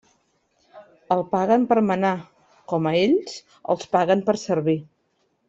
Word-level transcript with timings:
El 1.15 1.19
paguen 1.33 1.67
per 1.73 1.77
manar, 1.89 2.13
com 2.73 2.89
a 2.93 2.95
ells 3.03 3.37
els 3.75 3.87
paguen 3.95 4.25
per 4.31 4.37
servir. 4.47 4.77